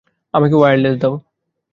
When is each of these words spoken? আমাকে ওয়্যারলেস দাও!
আমাকে 0.33 0.55
ওয়্যারলেস 0.57 0.95
দাও! 1.01 1.13